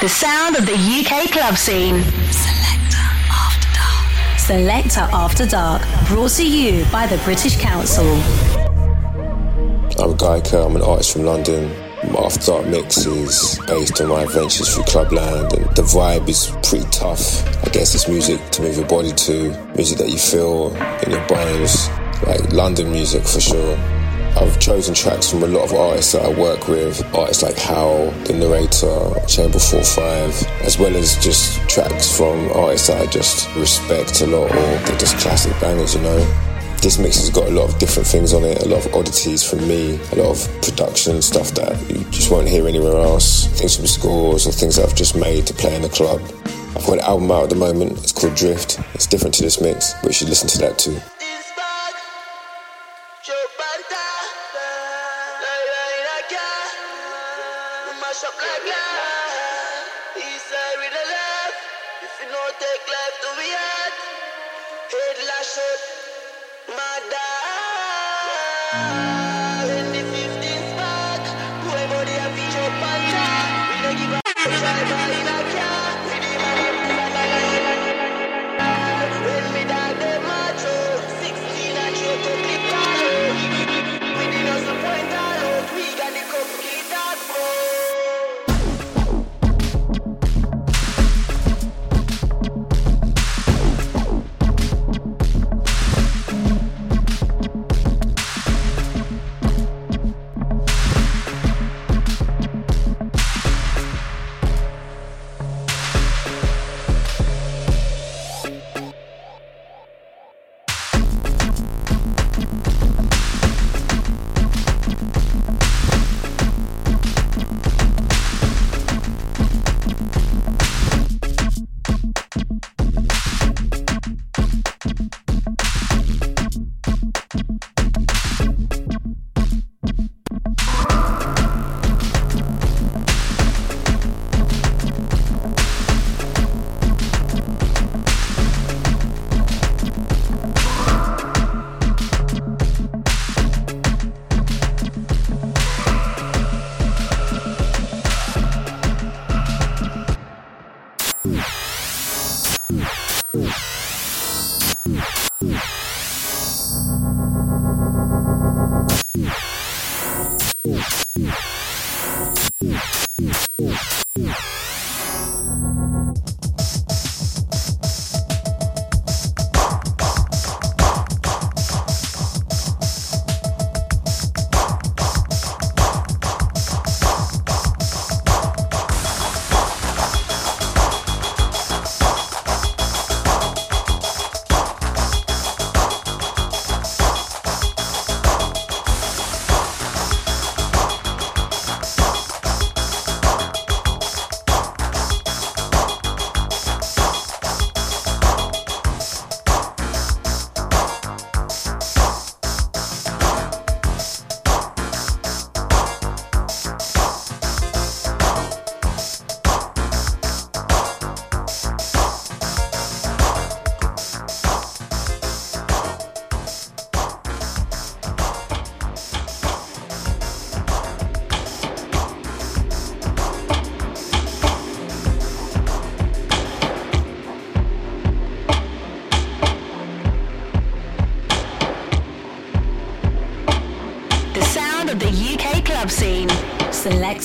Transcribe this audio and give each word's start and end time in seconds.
The 0.00 0.08
sound 0.08 0.54
of 0.54 0.64
the 0.64 0.74
UK 0.74 1.28
club 1.32 1.56
scene. 1.56 2.04
Selector 2.30 3.08
After 3.32 3.68
Dark. 3.74 4.38
Selector 4.38 5.00
After 5.12 5.44
Dark. 5.44 5.82
Brought 6.06 6.30
to 6.36 6.48
you 6.48 6.84
by 6.92 7.08
the 7.08 7.18
British 7.24 7.56
Council. 7.56 8.06
I'm 9.98 10.16
Gaika, 10.16 10.64
I'm 10.64 10.76
an 10.76 10.82
artist 10.82 11.14
from 11.14 11.24
London. 11.24 11.68
My 12.12 12.20
After 12.20 12.46
Dark 12.46 12.66
mix 12.68 13.06
is 13.06 13.58
based 13.66 14.00
on 14.00 14.10
my 14.10 14.22
adventures 14.22 14.72
through 14.72 14.84
Clubland, 14.84 15.54
and 15.54 15.64
the 15.74 15.82
vibe 15.82 16.28
is 16.28 16.52
pretty 16.62 16.88
tough. 16.92 17.44
I 17.66 17.70
guess 17.70 17.96
it's 17.96 18.06
music 18.06 18.38
to 18.50 18.62
move 18.62 18.76
your 18.76 18.86
body 18.86 19.10
to, 19.10 19.50
music 19.74 19.98
that 19.98 20.10
you 20.10 20.18
feel 20.18 20.76
in 21.02 21.10
your 21.10 21.26
bones, 21.26 21.88
like 22.24 22.52
London 22.52 22.92
music 22.92 23.24
for 23.24 23.40
sure. 23.40 23.97
I've 24.40 24.60
chosen 24.60 24.94
tracks 24.94 25.28
from 25.28 25.42
a 25.42 25.48
lot 25.48 25.64
of 25.64 25.74
artists 25.74 26.12
that 26.12 26.22
I 26.22 26.28
work 26.28 26.68
with, 26.68 27.02
artists 27.12 27.42
like 27.42 27.58
Howe, 27.58 28.08
The 28.24 28.34
Narrator, 28.34 29.26
Chamber 29.26 29.58
45, 29.58 30.46
as 30.62 30.78
well 30.78 30.94
as 30.94 31.16
just 31.18 31.68
tracks 31.68 32.16
from 32.16 32.48
artists 32.52 32.86
that 32.86 33.02
I 33.02 33.10
just 33.10 33.52
respect 33.56 34.20
a 34.20 34.28
lot 34.28 34.48
or 34.50 34.78
they're 34.86 34.98
just 34.98 35.16
classic 35.18 35.52
bangers, 35.60 35.96
you 35.96 36.02
know. 36.02 36.18
This 36.80 37.00
mix 37.00 37.18
has 37.18 37.30
got 37.30 37.48
a 37.48 37.50
lot 37.50 37.68
of 37.68 37.80
different 37.80 38.06
things 38.06 38.32
on 38.32 38.44
it, 38.44 38.62
a 38.62 38.68
lot 38.68 38.86
of 38.86 38.94
oddities 38.94 39.42
from 39.42 39.66
me, 39.66 39.98
a 40.12 40.14
lot 40.14 40.30
of 40.30 40.62
production 40.62 41.20
stuff 41.20 41.50
that 41.54 41.74
you 41.90 42.04
just 42.12 42.30
won't 42.30 42.46
hear 42.46 42.68
anywhere 42.68 42.96
else, 42.96 43.46
things 43.58 43.74
from 43.74 43.88
scores 43.88 44.46
or 44.46 44.52
things 44.52 44.76
that 44.76 44.86
I've 44.86 44.94
just 44.94 45.16
made 45.16 45.48
to 45.48 45.54
play 45.54 45.74
in 45.74 45.82
the 45.82 45.88
club. 45.88 46.20
I've 46.76 46.86
got 46.86 46.98
an 46.98 47.00
album 47.00 47.32
out 47.32 47.42
at 47.42 47.50
the 47.50 47.56
moment, 47.56 47.98
it's 47.98 48.12
called 48.12 48.36
Drift. 48.36 48.78
It's 48.94 49.08
different 49.08 49.34
to 49.34 49.42
this 49.42 49.60
mix, 49.60 49.94
but 49.94 50.10
you 50.10 50.12
should 50.12 50.28
listen 50.28 50.48
to 50.50 50.58
that 50.58 50.78
too. 50.78 50.96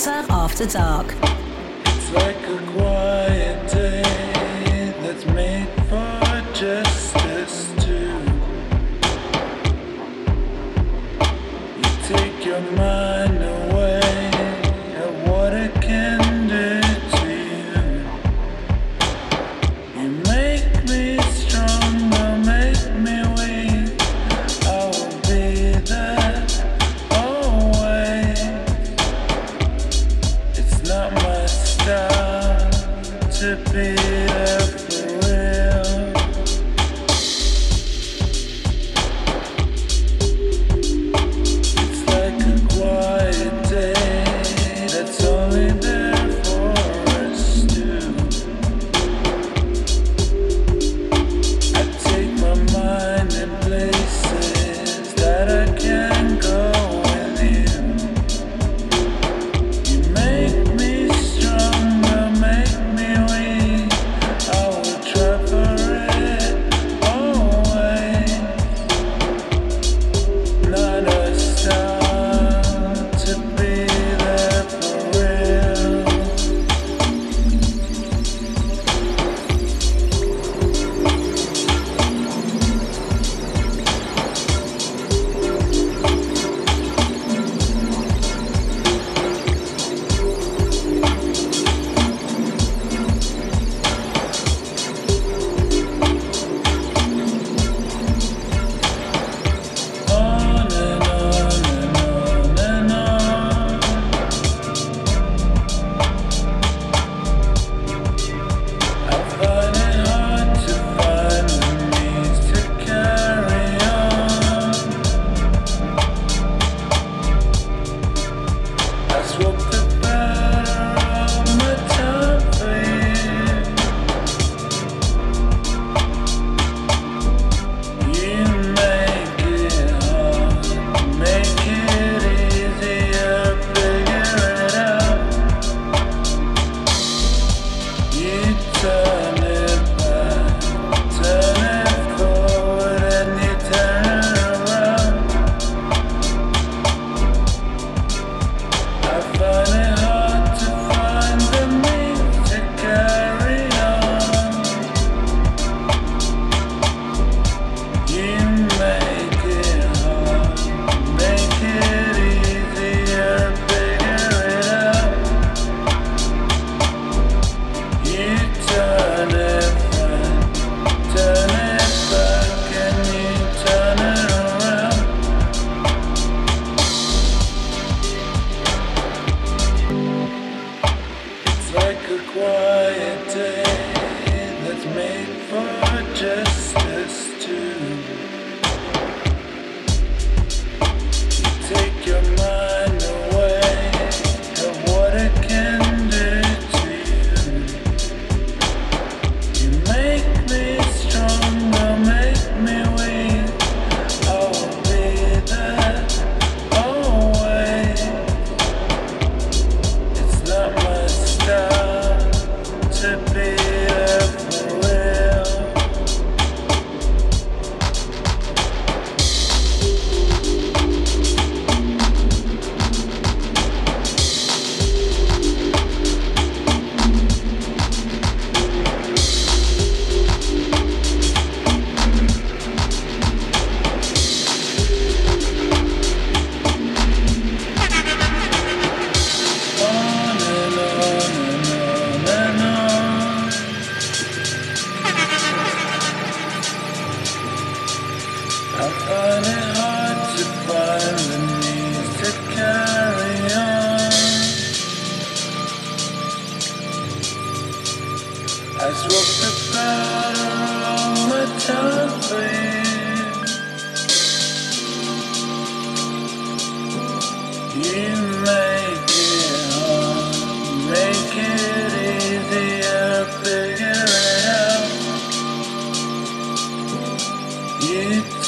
After 0.06 0.66
Dark. 0.66 1.33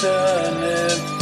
I 0.05 1.16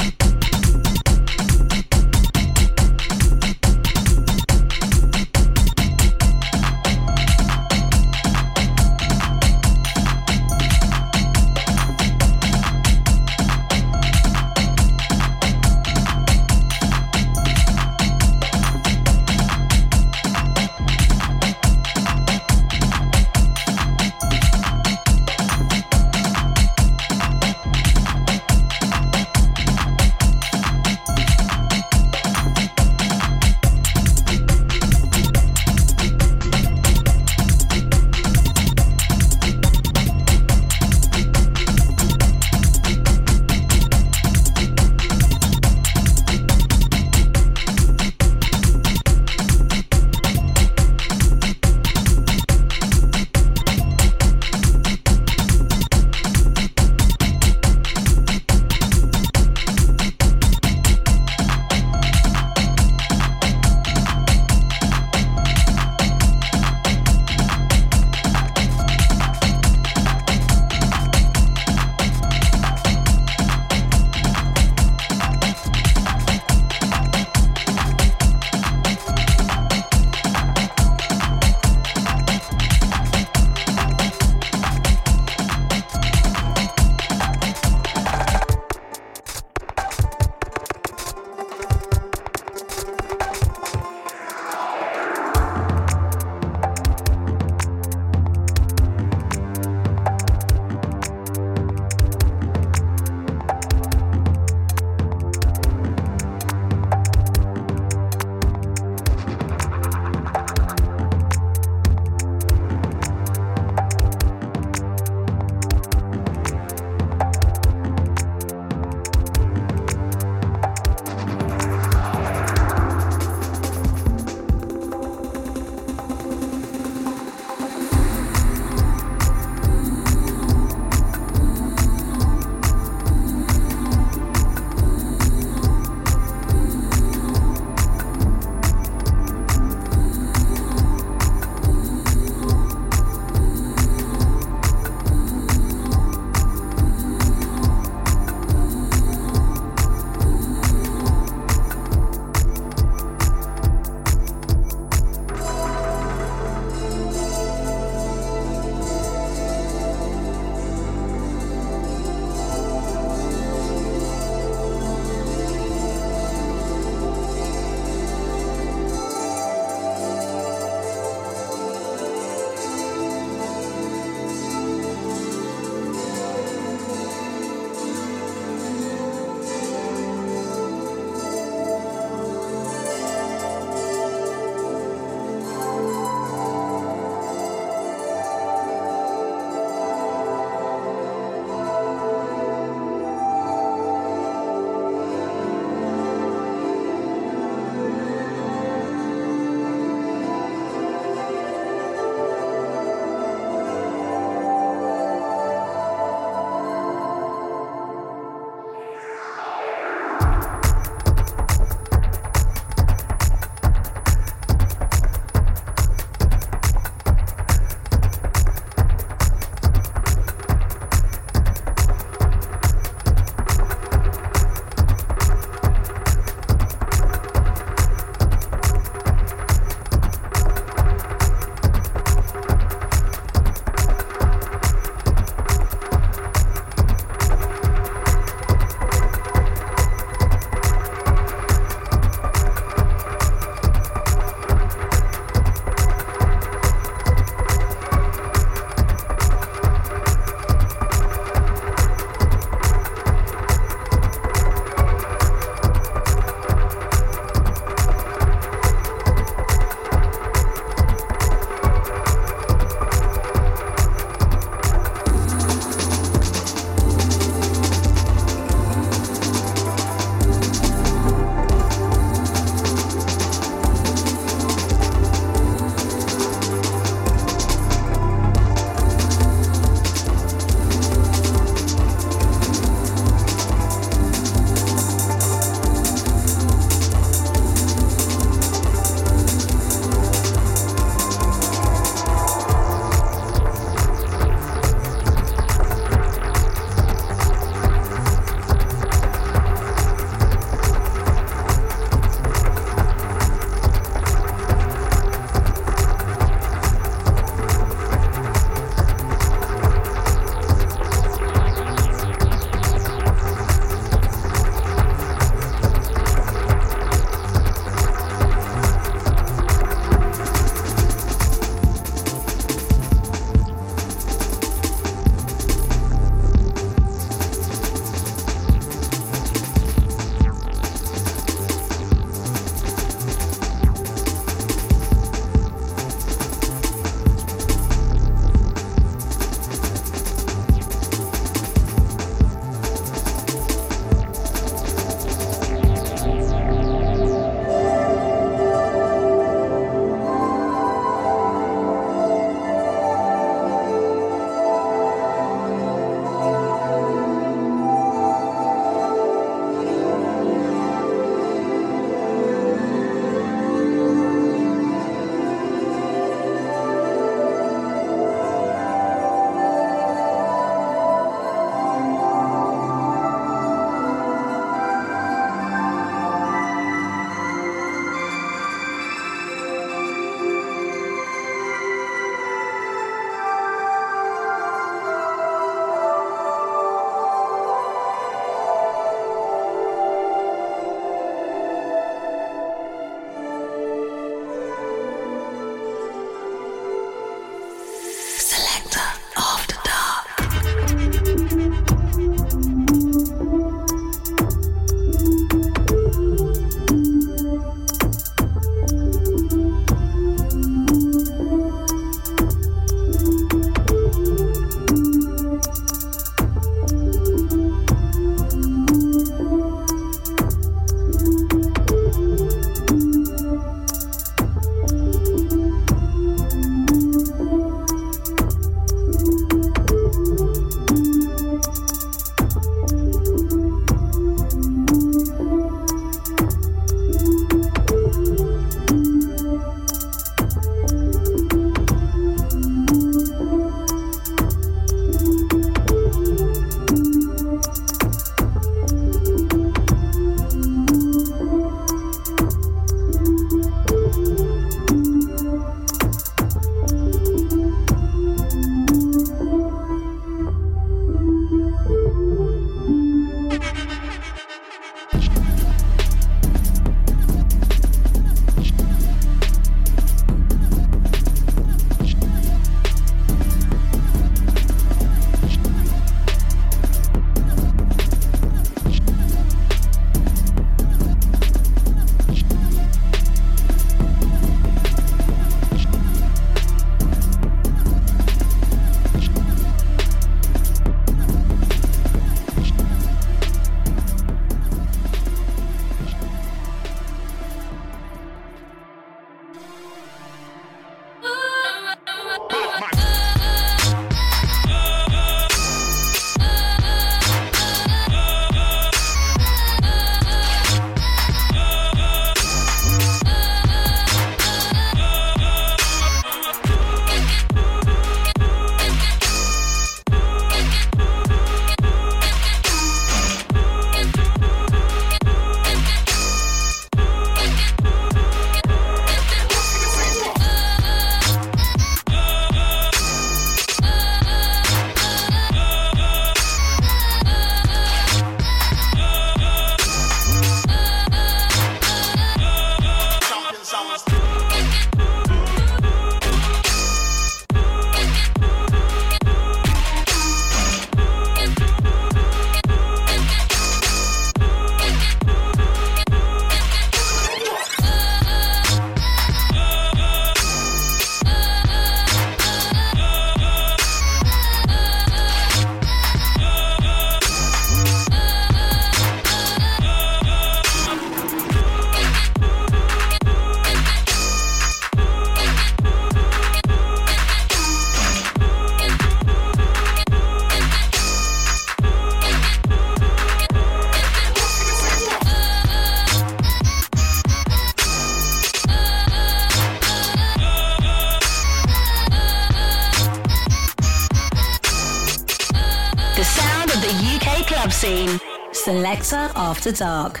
scene. 597.60 598.00
Selector 598.32 599.10
After 599.14 599.52
Dark. 599.52 600.00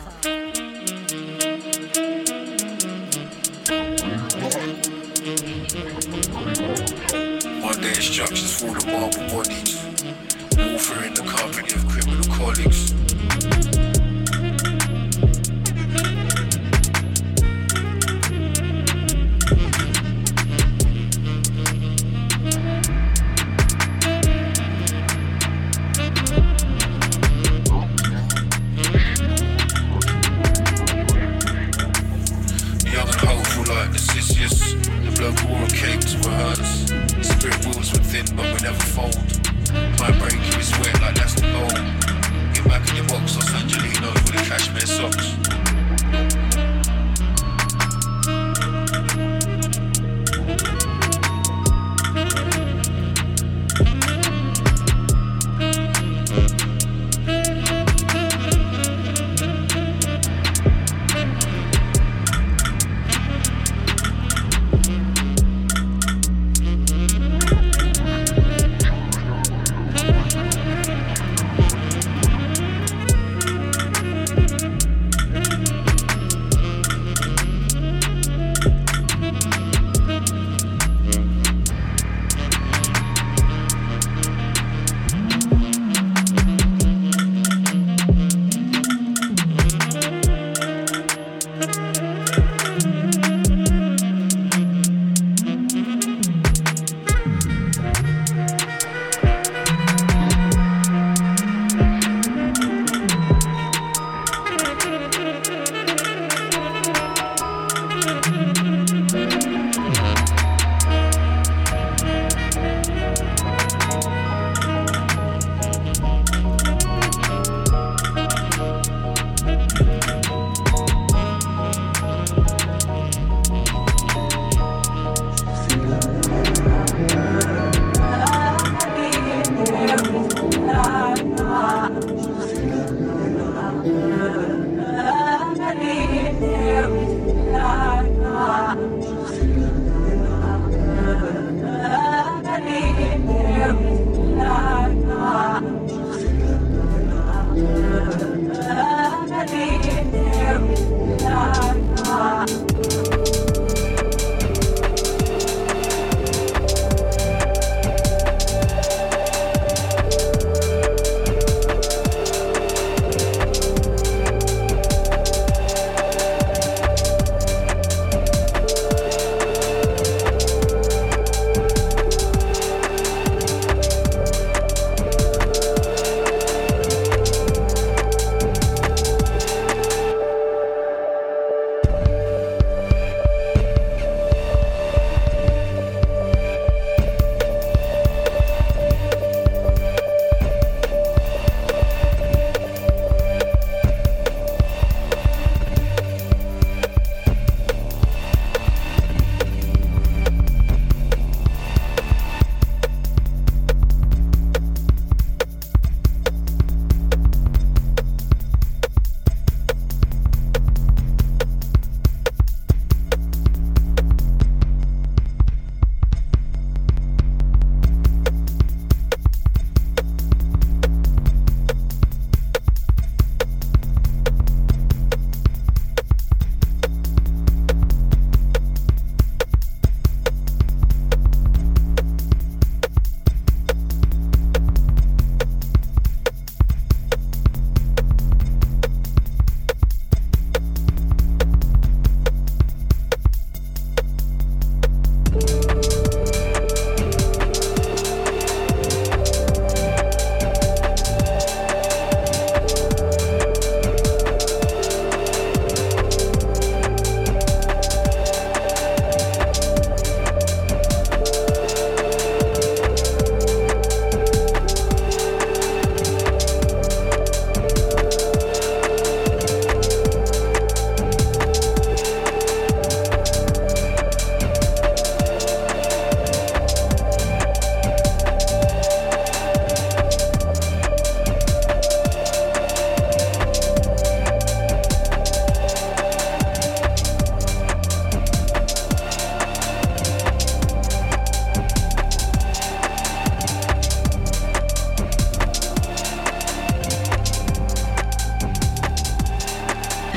One 7.62 7.80
day 7.82 7.90
instructions 7.90 8.58
for 8.58 8.72
the 8.72 8.86
ball. 8.86 9.19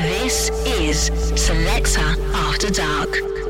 This 0.04 0.50
is 0.66 1.06
Selector 1.42 2.02
After 2.36 2.70
Dark. 2.70 3.43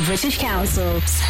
The 0.00 0.06
British 0.06 0.38
Council. 0.38 1.29